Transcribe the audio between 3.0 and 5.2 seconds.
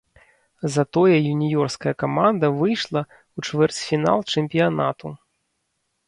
ў чвэрцьфінал чэмпіянату.